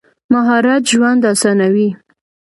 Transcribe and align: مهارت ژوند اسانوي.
مهارت 0.33 0.81
ژوند 0.91 1.21
اسانوي. 1.33 1.87